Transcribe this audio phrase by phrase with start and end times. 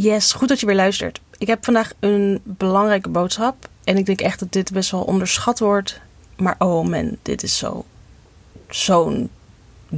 [0.00, 1.20] Yes, goed dat je weer luistert.
[1.38, 3.68] Ik heb vandaag een belangrijke boodschap.
[3.84, 6.00] En ik denk echt dat dit best wel onderschat wordt.
[6.36, 7.84] Maar oh man, dit is zo,
[8.68, 9.30] zo'n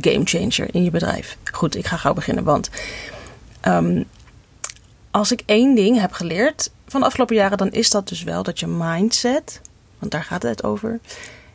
[0.00, 1.36] game changer in je bedrijf.
[1.52, 2.44] Goed, ik ga gauw beginnen.
[2.44, 2.70] Want
[3.60, 4.02] ehm,
[5.10, 8.42] als ik één ding heb geleerd van de afgelopen jaren, dan is dat dus wel
[8.42, 9.60] dat je mindset,
[9.98, 11.00] want daar gaat het over,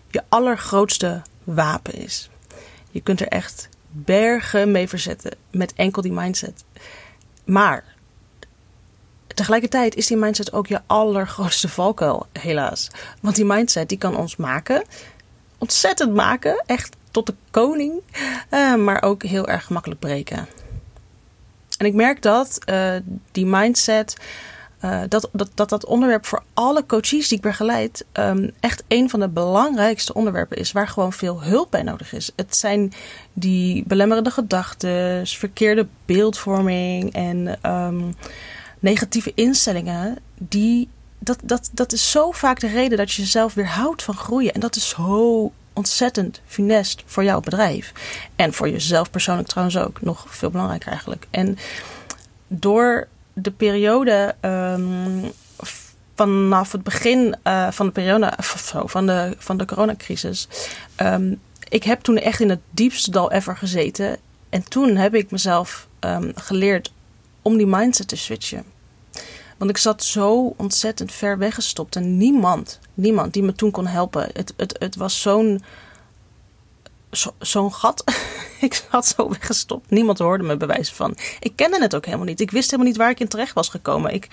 [0.09, 2.29] je allergrootste wapen is.
[2.91, 6.63] Je kunt er echt bergen mee verzetten met enkel die mindset.
[7.45, 7.94] Maar
[9.35, 12.87] tegelijkertijd is die mindset ook je allergrootste valkuil, helaas.
[13.21, 14.83] Want die mindset die kan ons maken,
[15.57, 18.01] ontzettend maken, echt tot de koning,
[18.51, 20.47] uh, maar ook heel erg gemakkelijk breken.
[21.77, 22.95] En ik merk dat uh,
[23.31, 24.15] die mindset,
[24.81, 29.09] uh, dat, dat, dat dat onderwerp voor alle coaches die ik begeleid, um, echt een
[29.09, 32.31] van de belangrijkste onderwerpen is waar gewoon veel hulp bij nodig is.
[32.35, 32.93] Het zijn
[33.33, 38.15] die belemmerende gedachten, verkeerde beeldvorming en um,
[38.85, 40.89] negatieve instellingen, die,
[41.19, 44.53] dat, dat, dat is zo vaak de reden dat je jezelf weer houdt van groeien.
[44.53, 47.91] En dat is zo ontzettend funest voor jouw bedrijf.
[48.35, 50.01] En voor jezelf persoonlijk trouwens ook.
[50.01, 51.27] Nog veel belangrijker eigenlijk.
[51.31, 51.57] En
[52.47, 55.31] door de periode um,
[56.15, 58.33] vanaf het begin uh, van de periode
[58.85, 60.47] van de, van de coronacrisis.
[61.01, 64.17] Um, ik heb toen echt in het diepste dal ever gezeten.
[64.49, 66.91] En toen heb ik mezelf um, geleerd
[67.41, 68.74] om die mindset te switchen.
[69.57, 74.29] Want ik zat zo ontzettend ver weggestopt en niemand, niemand die me toen kon helpen.
[74.33, 75.61] Het, het, het was zo'n
[77.39, 78.03] zo'n gat.
[78.61, 79.89] ik zat zo weggestopt.
[79.89, 81.17] Niemand hoorde me bewijzen van.
[81.39, 82.39] Ik kende het ook helemaal niet.
[82.39, 84.13] Ik wist helemaal niet waar ik in terecht was gekomen.
[84.13, 84.27] Ik,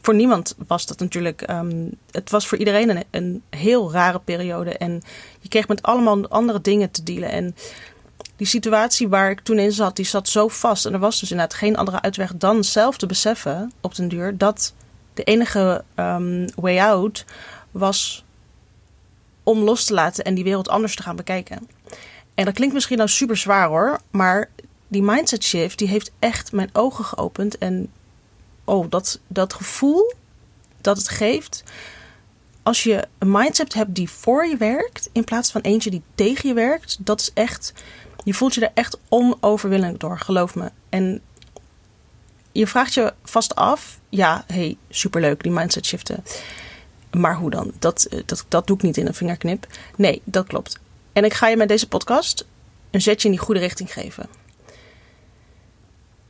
[0.00, 1.50] voor niemand was dat natuurlijk.
[1.50, 4.70] Um, het was voor iedereen een, een heel rare periode.
[4.70, 5.02] En
[5.40, 7.30] je kreeg met allemaal andere dingen te dealen.
[7.30, 7.56] En
[8.36, 10.86] die situatie waar ik toen in zat, die zat zo vast.
[10.86, 14.38] En er was dus inderdaad geen andere uitweg dan zelf te beseffen op den duur
[14.38, 14.74] dat
[15.14, 17.24] de enige um, way out
[17.70, 18.24] was
[19.42, 21.68] om los te laten en die wereld anders te gaan bekijken.
[22.34, 24.50] En dat klinkt misschien nou super zwaar hoor, maar
[24.88, 27.58] die mindset shift die heeft echt mijn ogen geopend.
[27.58, 27.92] En
[28.64, 30.12] oh, dat, dat gevoel
[30.80, 31.64] dat het geeft
[32.64, 36.48] als je een mindset hebt die voor je werkt, in plaats van eentje die tegen
[36.48, 37.72] je werkt, dat is echt
[38.24, 40.70] je voelt je er echt onoverwinnelijk door, geloof me.
[40.88, 41.20] En
[42.52, 46.24] je vraagt je vast af, ja, hey, superleuk, die mindset shiften.
[47.10, 47.72] Maar hoe dan?
[47.78, 49.66] Dat, eh, dat, dat doe ik niet in een vingerknip.
[49.96, 50.78] Nee, dat klopt.
[51.12, 52.46] En ik ga je met deze podcast
[52.90, 54.28] een zetje in die goede richting geven.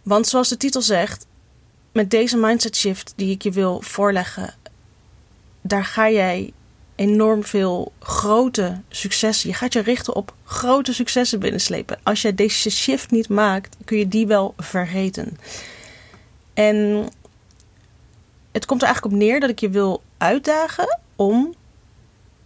[0.03, 1.27] Want zoals de titel zegt,
[1.93, 4.55] met deze mindset shift die ik je wil voorleggen,
[5.61, 6.53] daar ga jij
[6.95, 9.49] enorm veel grote successen.
[9.49, 11.99] Je gaat je richten op grote successen binnenslepen.
[12.03, 15.39] Als je deze shift niet maakt, kun je die wel vergeten.
[16.55, 17.09] En
[18.53, 21.55] het komt er eigenlijk op neer dat ik je wil uitdagen om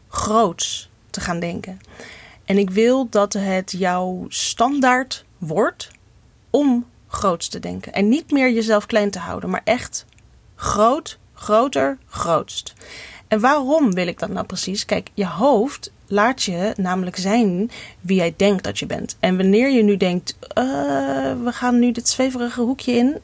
[0.09, 1.81] groots te gaan denken.
[2.45, 5.91] En ik wil dat het jouw standaard wordt
[6.51, 7.93] om groots te denken.
[7.93, 10.07] En niet meer jezelf klein te houden, maar echt
[10.55, 12.75] groot, groter, grootst.
[13.29, 14.85] En waarom wil ik dat nou precies?
[14.85, 19.17] Kijk, je hoofd laat je namelijk zijn wie jij denkt dat je bent.
[19.21, 20.65] En wanneer je nu denkt, uh,
[21.45, 23.19] we gaan nu dit zweverige hoekje in.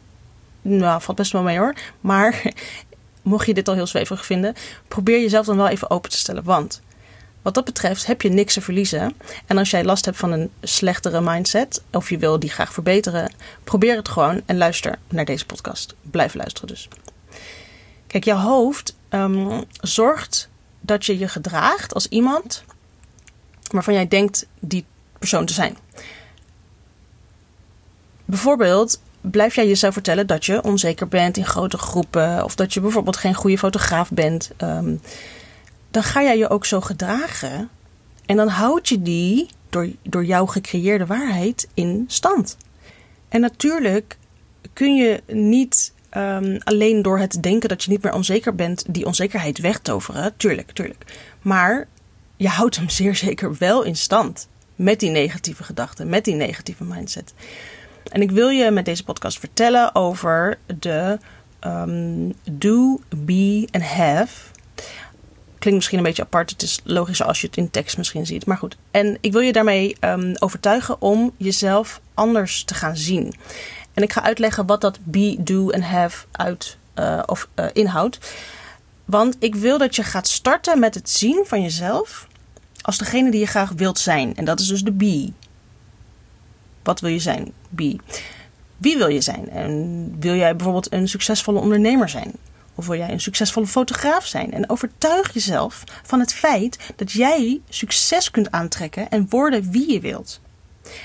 [0.63, 1.75] Nou, valt best wel mee hoor.
[2.01, 2.43] Maar
[3.23, 4.55] mocht je dit al heel zweverig vinden,
[4.89, 6.45] probeer jezelf dan wel even open te stellen.
[6.45, 6.81] Want
[7.43, 9.15] wat dat betreft heb je niks te verliezen.
[9.47, 13.33] En als jij last hebt van een slechtere mindset, of je wil die graag verbeteren,
[13.65, 15.95] probeer het gewoon en luister naar deze podcast.
[16.03, 16.89] Blijf luisteren dus.
[18.07, 20.49] Kijk, je hoofd um, zorgt
[20.81, 22.65] dat je je gedraagt als iemand
[23.71, 24.85] waarvan jij denkt die
[25.19, 25.77] persoon te zijn.
[28.25, 32.81] Bijvoorbeeld blijf jij jezelf vertellen dat je onzeker bent in grote groepen of dat je
[32.81, 34.51] bijvoorbeeld geen goede fotograaf bent.
[34.59, 35.01] Um,
[35.91, 37.69] dan ga jij je ook zo gedragen
[38.27, 42.57] en dan houd je die door, door jouw gecreëerde waarheid in stand.
[43.29, 44.19] En natuurlijk
[44.73, 49.07] kun je niet um, alleen door het denken dat je niet meer onzeker bent, die
[49.07, 50.37] onzekerheid wegtoveren.
[50.37, 51.05] Tuurlijk, tuurlijk.
[51.43, 51.87] Maar
[52.37, 54.49] je houdt hem zeer zeker wel in stand.
[54.77, 57.35] Met die negatieve gedachten, met die negatieve mindset.
[58.11, 61.19] En ik wil je met deze podcast vertellen over de
[61.67, 64.53] um, do, be en have.
[65.59, 66.51] Klinkt misschien een beetje apart.
[66.51, 68.47] Het is logischer als je het in tekst misschien ziet.
[68.47, 68.77] Maar goed.
[68.91, 73.35] En ik wil je daarmee um, overtuigen om jezelf anders te gaan zien.
[73.95, 78.19] En ik ga uitleggen wat dat be, do en have uit, uh, of, uh, inhoudt.
[79.05, 82.27] Want ik wil dat je gaat starten met het zien van jezelf
[82.81, 84.37] als degene die je graag wilt zijn.
[84.37, 85.33] En dat is dus de be.
[86.83, 87.53] Wat wil je zijn?
[87.69, 87.97] Be.
[88.77, 89.51] Wie wil je zijn?
[89.51, 92.33] En wil jij bijvoorbeeld een succesvolle ondernemer zijn?
[92.75, 94.53] Of wil jij een succesvolle fotograaf zijn?
[94.53, 100.01] En overtuig jezelf van het feit dat jij succes kunt aantrekken en worden wie je
[100.01, 100.41] wilt.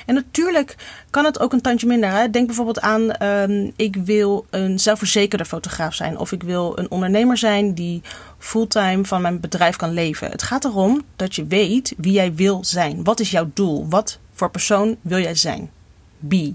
[0.06, 0.76] En natuurlijk
[1.10, 2.12] kan het ook een tandje minder.
[2.12, 2.30] Hè?
[2.30, 6.18] Denk bijvoorbeeld aan: ehm, ik wil een zelfverzekerde fotograaf zijn.
[6.18, 8.02] Of ik wil een ondernemer zijn die
[8.38, 10.31] fulltime van mijn bedrijf kan leven.
[10.31, 13.04] Het gaat erom dat je weet wie jij wil zijn.
[13.04, 13.88] Wat is jouw doel?
[13.90, 15.72] Wat voor persoon wil jij zijn?
[16.20, 16.54] Be.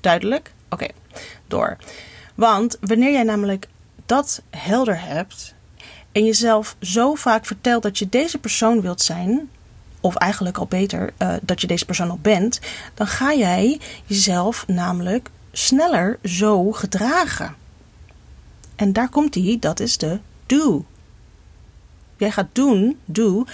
[0.00, 0.52] Duidelijk?
[0.68, 0.86] Oké,
[1.46, 1.76] door.
[2.34, 3.68] Want wanneer jij namelijk
[4.06, 5.54] dat helder hebt
[6.12, 9.50] en jezelf zo vaak vertelt dat je deze persoon wilt zijn,
[10.02, 12.60] of eigenlijk al beter uh, dat je deze persoon al bent,
[12.94, 17.54] dan ga jij jezelf namelijk sneller zo gedragen.
[18.76, 20.84] En daar komt die, dat is de do.
[22.16, 23.44] Jij gaat doen, do,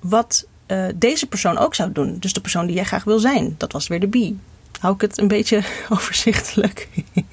[0.00, 2.16] wat uh, deze persoon ook zou doen.
[2.18, 3.54] Dus de persoon die jij graag wil zijn.
[3.58, 4.34] Dat was weer de be.
[4.80, 6.88] Hou ik het een beetje overzichtelijk?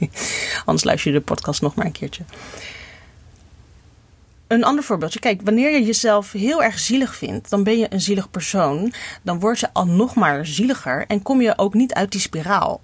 [0.65, 2.23] Anders luister je de podcast nog maar een keertje.
[4.47, 5.19] Een ander voorbeeldje.
[5.19, 8.93] Kijk, wanneer je jezelf heel erg zielig vindt, dan ben je een zielig persoon.
[9.21, 12.81] Dan word je al nog maar zieliger en kom je ook niet uit die spiraal.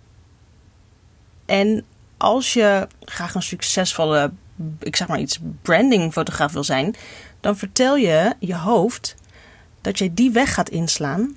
[1.46, 1.86] En
[2.18, 4.32] als je graag een succesvolle,
[4.80, 6.96] ik zeg maar iets, brandingfotograaf wil zijn,
[7.40, 9.16] dan vertel je je hoofd
[9.82, 11.36] dat je die weg gaat inslaan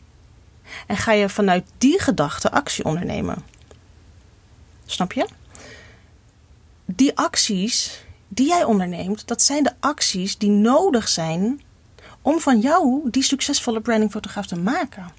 [0.87, 3.37] en ga je vanuit die gedachte actie ondernemen.
[4.87, 5.29] Snap je?
[6.85, 11.61] Die acties die jij onderneemt, dat zijn de acties die nodig zijn
[12.23, 15.13] om van jou die succesvolle brandingfotograaf te maken.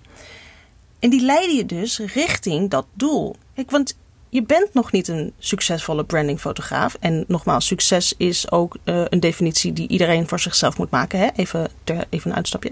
[1.00, 3.36] En die leiden je dus richting dat doel.
[3.54, 3.98] Kijk, want
[4.30, 6.98] je bent nog niet een succesvolle brandingfotograaf.
[7.00, 11.19] En nogmaals, succes is ook uh, een definitie die iedereen voor zichzelf moet maken.
[11.19, 11.27] Hè?
[11.36, 11.69] Even,
[12.10, 12.71] even een uitstapje.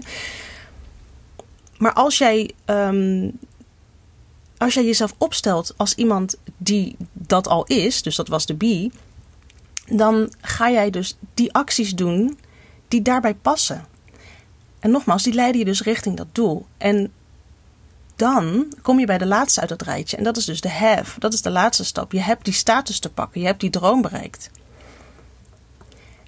[1.78, 3.38] Maar als jij, um,
[4.58, 8.92] als jij jezelf opstelt als iemand die dat al is, dus dat was de B,
[9.86, 12.38] dan ga jij dus die acties doen
[12.88, 13.84] die daarbij passen.
[14.80, 16.66] En nogmaals, die leiden je dus richting dat doel.
[16.76, 17.12] En
[18.16, 20.16] dan kom je bij de laatste uit dat rijtje.
[20.16, 21.20] En dat is dus de have.
[21.20, 22.12] Dat is de laatste stap.
[22.12, 23.40] Je hebt die status te pakken.
[23.40, 24.50] Je hebt die droom bereikt.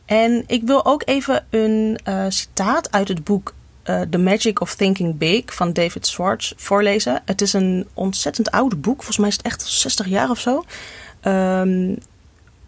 [0.04, 3.54] En ik wil ook even een uh, citaat uit het boek
[3.84, 7.22] uh, The Magic of Thinking Big van David Schwartz voorlezen.
[7.24, 8.96] Het is een ontzettend oud boek.
[8.96, 10.64] Volgens mij is het echt 60 jaar of zo.
[11.22, 11.98] Um,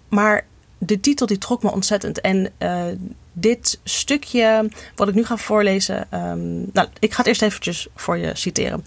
[0.09, 0.47] maar
[0.83, 2.21] de titel die trok me ontzettend.
[2.21, 2.85] En uh,
[3.33, 6.07] dit stukje wat ik nu ga voorlezen.
[6.15, 8.85] Um, nou, ik ga het eerst eventjes voor je citeren.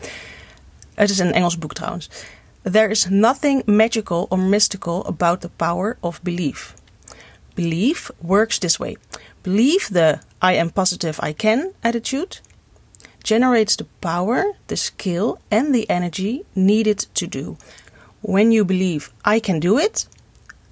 [0.94, 2.10] Het is een Engels boek trouwens.
[2.72, 6.74] There is nothing magical or mystical about the power of belief.
[7.54, 8.98] Belief works this way.
[9.42, 10.18] Believe the
[10.54, 12.40] I am positive I can attitude
[13.24, 17.58] generates the power, the skill, and the energy needed to do.
[18.22, 20.08] When you believe I can do it,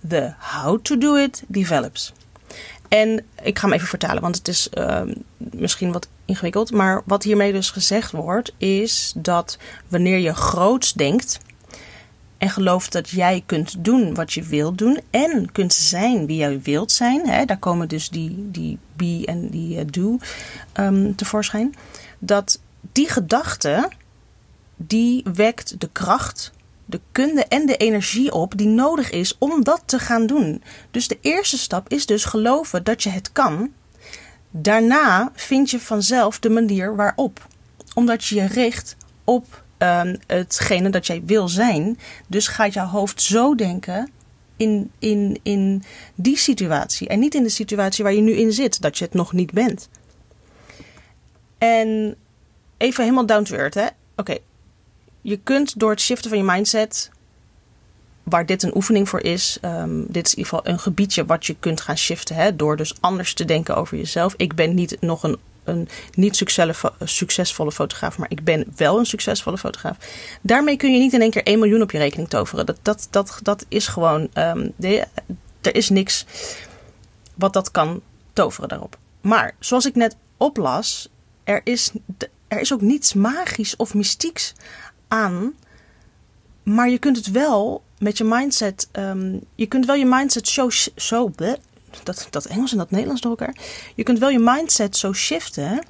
[0.07, 2.13] the how to do it develops.
[2.87, 5.01] En ik ga hem even vertalen, want het is uh,
[5.37, 6.71] misschien wat ingewikkeld.
[6.71, 9.57] Maar wat hiermee dus gezegd wordt, is dat
[9.87, 11.39] wanneer je groots denkt
[12.37, 16.61] en gelooft dat jij kunt doen wat je wilt doen en kunt zijn wie jij
[16.61, 20.17] wilt zijn, hè, daar komen dus die, die be en die uh, do
[20.79, 21.75] um, tevoorschijn,
[22.19, 22.59] dat
[22.91, 23.89] die gedachte,
[24.75, 26.51] die wekt de kracht
[26.91, 30.63] de kunde en de energie op die nodig is om dat te gaan doen.
[30.91, 33.71] Dus de eerste stap is dus geloven dat je het kan.
[34.49, 37.47] Daarna vind je vanzelf de manier waarop.
[37.93, 41.99] Omdat je je richt op uh, hetgene dat jij wil zijn.
[42.27, 44.09] Dus gaat jouw hoofd zo denken
[44.57, 45.83] in, in, in
[46.15, 47.07] die situatie.
[47.07, 49.51] En niet in de situatie waar je nu in zit, dat je het nog niet
[49.51, 49.89] bent.
[51.57, 52.15] En
[52.77, 53.87] even helemaal down to earth, hè.
[54.15, 54.37] Oké,
[55.21, 57.09] je kunt door het shiften van je mindset,
[58.23, 61.45] waar dit een oefening voor is, um, dit is in ieder geval een gebiedje wat
[61.45, 62.35] je kunt gaan shiften.
[62.35, 64.33] Hè, door dus anders te denken over jezelf.
[64.37, 66.43] Ik ben niet nog een, een niet
[67.03, 69.97] succesvolle fotograaf, maar ik ben wel een succesvolle fotograaf.
[70.41, 72.65] Daarmee kun je niet in één keer 1 miljoen op je rekening toveren.
[72.65, 74.29] Dat, dat, dat, dat is gewoon,
[74.75, 75.07] de,
[75.61, 76.25] er is niks
[77.35, 78.01] wat dat kan
[78.33, 78.97] toveren daarop.
[79.21, 81.09] Maar zoals ik net oplas,
[81.43, 81.91] er is,
[82.47, 84.53] er is ook niets magisch of mystieks
[85.11, 85.53] aan.
[86.63, 88.89] Maar je kunt het wel met je mindset.
[88.91, 90.69] Um, je kunt wel je mindset zo.
[90.95, 91.31] zo
[92.03, 93.55] dat, dat Engels en dat Nederlands door elkaar.
[93.95, 95.83] Je kunt wel je mindset zo shiften.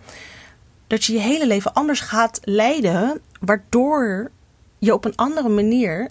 [0.87, 3.21] Dat je je hele leven anders gaat leiden.
[3.39, 4.31] Waardoor
[4.77, 6.09] je op een andere manier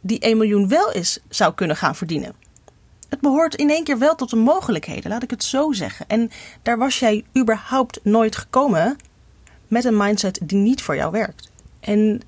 [0.00, 2.34] die 1 miljoen wel eens zou kunnen gaan verdienen.
[3.08, 6.08] Het behoort in één keer wel tot de mogelijkheden, laat ik het zo zeggen.
[6.08, 6.30] En
[6.62, 8.96] daar was jij überhaupt nooit gekomen
[9.68, 11.52] met een mindset die niet voor jou werkt.
[11.84, 12.22] En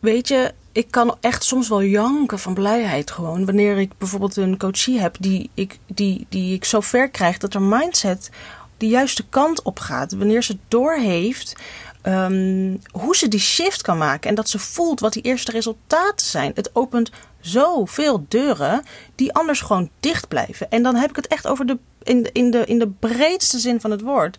[0.00, 3.44] weet je, ik kan echt soms wel janken van blijheid gewoon.
[3.44, 7.52] Wanneer ik bijvoorbeeld een coachie heb die ik, die, die ik zo ver krijg dat
[7.52, 8.30] haar mindset
[8.76, 10.12] de juiste kant op gaat.
[10.12, 11.56] Wanneer ze doorheeft
[12.02, 14.28] um, hoe ze die shift kan maken.
[14.28, 16.52] En dat ze voelt wat die eerste resultaten zijn.
[16.54, 17.10] Het opent
[17.40, 18.82] zoveel deuren
[19.14, 20.70] die anders gewoon dicht blijven.
[20.70, 23.80] En dan heb ik het echt over de, in, in, de, in de breedste zin
[23.80, 24.38] van het woord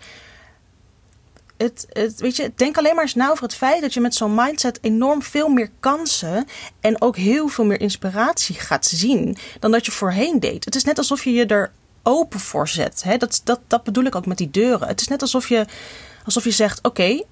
[1.58, 4.16] het, het, weet je, denk alleen maar eens na over het feit dat je met
[4.16, 6.46] zo'n mindset enorm veel meer kansen
[6.80, 10.66] en ook heel veel meer inspiratie gaat zien dan dat je voorheen deed.
[10.66, 11.72] Het is net alsof je je er
[12.04, 13.04] open voor zet.
[13.04, 13.18] Hè?
[13.18, 14.88] Dat, dat, dat bedoel ik ook met die deuren.
[14.88, 15.66] Het is net alsof je,
[16.26, 17.24] alsof je zegt: Oké,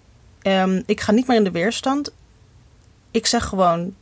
[0.42, 2.12] ehm, ik ga niet meer in de weerstand.
[3.12, 3.96] Ik zeg gewoon: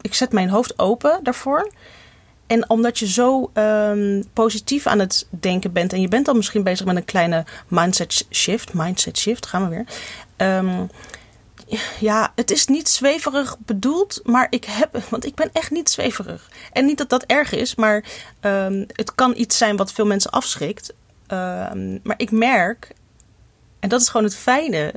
[0.00, 1.72] Ik zet mijn hoofd open daarvoor.
[2.46, 6.62] En omdat je zo um, positief aan het denken bent en je bent dan misschien
[6.62, 9.86] bezig met een kleine mindset shift, mindset shift, gaan we weer.
[10.48, 10.88] Um,
[12.00, 16.50] ja, het is niet zweverig bedoeld, maar ik heb, want ik ben echt niet zweverig.
[16.72, 18.04] En niet dat dat erg is, maar
[18.40, 20.94] um, het kan iets zijn wat veel mensen afschrikt.
[22.02, 22.94] maar ik merk,
[23.80, 24.94] en dat is gewoon het fijne,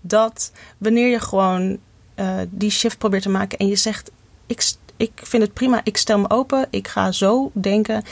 [0.00, 1.78] dat wanneer je gewoon
[2.16, 4.10] uh, die shift probeert te maken en je zegt:
[4.46, 8.02] ik, ik vind het prima, ik stel me open, ik ga zo denken.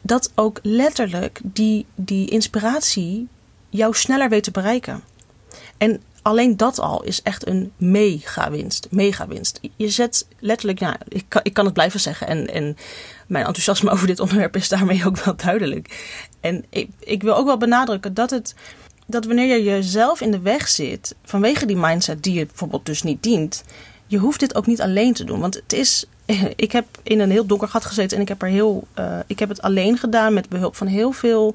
[0.00, 3.28] Dat ook letterlijk die, die inspiratie
[3.68, 5.02] jou sneller weet te bereiken.
[5.78, 8.86] En alleen dat al is echt een mega winst.
[8.90, 9.60] Mega winst.
[9.76, 12.26] Je zet letterlijk, ja, ik kan, ik kan het blijven zeggen.
[12.26, 12.76] En, en
[13.26, 16.14] mijn enthousiasme over dit onderwerp is daarmee ook wel duidelijk.
[16.40, 18.54] En ik, ik wil ook wel benadrukken dat het.
[19.06, 23.02] Dat wanneer je jezelf in de weg zit, vanwege die mindset die je bijvoorbeeld dus
[23.02, 23.64] niet dient,
[24.06, 25.40] je hoeft dit ook niet alleen te doen.
[25.40, 26.06] Want het is
[26.56, 28.86] ik heb in een heel donker gat gezeten en ik heb er heel.
[28.98, 31.54] Uh, ik heb het alleen gedaan met behulp van heel veel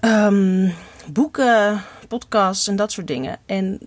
[0.00, 0.74] um,
[1.06, 3.38] boeken, podcasts en dat soort dingen.
[3.46, 3.80] En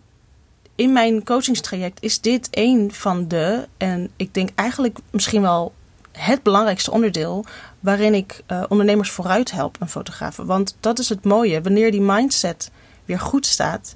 [0.75, 5.73] in mijn coachingstraject is dit een van de, en ik denk eigenlijk misschien wel
[6.11, 7.45] het belangrijkste onderdeel
[7.79, 10.45] waarin ik uh, ondernemers vooruit help en fotografen.
[10.45, 11.61] Want dat is het mooie.
[11.61, 12.71] Wanneer die mindset
[13.05, 13.95] weer goed staat,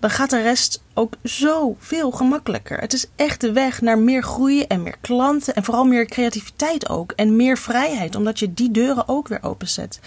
[0.00, 2.78] dan gaat de rest ook zoveel gemakkelijker.
[2.78, 6.88] Het is echt de weg naar meer groei en meer klanten en vooral meer creativiteit
[6.88, 7.12] ook.
[7.12, 10.00] En meer vrijheid, omdat je die deuren ook weer openzet.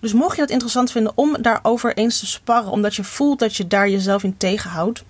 [0.00, 3.56] Dus mocht je dat interessant vinden om daarover eens te sparren, omdat je voelt dat
[3.56, 5.02] je daar jezelf in tegenhoudt.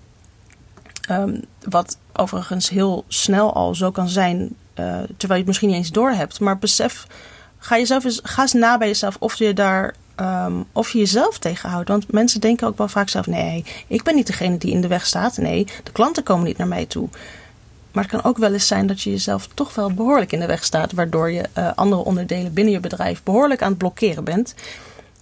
[1.09, 4.47] Um, wat overigens heel snel al zo kan zijn, uh,
[4.95, 6.39] terwijl je het misschien niet eens door hebt.
[6.39, 7.07] Maar besef,
[7.57, 11.37] ga, jezelf eens, ga eens na bij jezelf of je daar Um, of je jezelf
[11.37, 11.89] tegenhoudt.
[11.89, 14.87] Want mensen denken ook wel vaak zelf: nee, ik ben niet degene die in de
[14.87, 15.37] weg staat.
[15.37, 17.09] Nee, de klanten komen niet naar mij toe.
[17.91, 20.45] Maar het kan ook wel eens zijn dat je jezelf toch wel behoorlijk in de
[20.45, 24.55] weg staat, waardoor je uh, andere onderdelen binnen je bedrijf behoorlijk aan het blokkeren bent.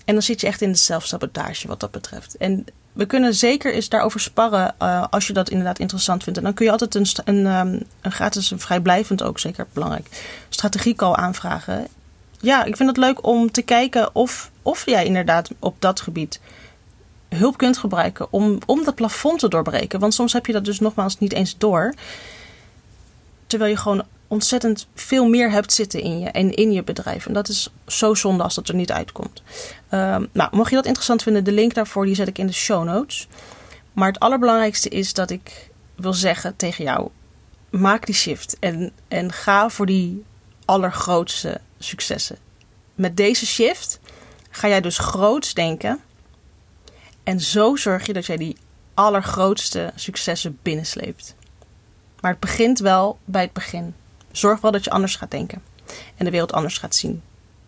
[0.05, 2.37] En dan zit je echt in de zelfsabotage wat dat betreft.
[2.37, 6.39] En we kunnen zeker eens daarover sparren uh, als je dat inderdaad interessant vindt.
[6.39, 10.07] En dan kun je altijd een, een, um, een gratis, vrijblijvend ook zeker belangrijk,
[10.49, 11.87] strategiecall aanvragen
[12.41, 16.39] ja, ik vind het leuk om te kijken of, of jij inderdaad op dat gebied
[17.29, 19.99] hulp kunt gebruiken om, om dat plafond te doorbreken.
[19.99, 21.93] Want soms heb je dat dus nogmaals niet eens door.
[23.47, 27.25] Terwijl je gewoon ontzettend veel meer hebt zitten in je en in je bedrijf.
[27.25, 29.41] En dat is zo zonde als dat er niet uitkomt.
[29.91, 32.53] Um, nou, mocht je dat interessant vinden, de link daarvoor die zet ik in de
[32.53, 33.27] show notes.
[33.93, 37.09] Maar het allerbelangrijkste is dat ik wil zeggen tegen jou:
[37.69, 40.23] maak die shift en, en ga voor die
[40.65, 42.37] allergrootste successen.
[42.95, 43.99] Met deze shift
[44.49, 45.99] ga jij dus groots denken.
[47.23, 48.57] En zo zorg je dat jij die
[48.93, 51.35] allergrootste successen binnensleept.
[52.19, 53.95] Maar het begint wel bij het begin.
[54.31, 55.63] Zorg wel dat je anders gaat denken.
[56.15, 57.21] En de wereld anders gaat zien.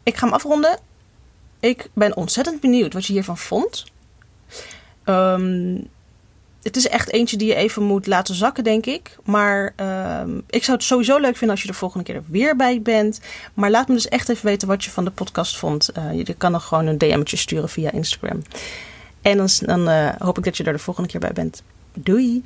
[0.03, 0.79] Ik ga hem afronden.
[1.59, 3.85] Ik ben ontzettend benieuwd wat je hiervan vond.
[5.05, 5.89] Um,
[6.61, 9.17] het is echt eentje die je even moet laten zakken, denk ik.
[9.23, 12.55] Maar uh, ik zou het sowieso leuk vinden als je de volgende keer er weer
[12.55, 13.19] bij bent.
[13.53, 15.89] Maar laat me dus echt even weten wat je van de podcast vond.
[15.97, 18.41] Uh, je kan nog gewoon een DM'tje sturen via Instagram.
[19.21, 21.63] En dan, dan uh, hoop ik dat je er de volgende keer bij bent.
[21.93, 22.43] Doei!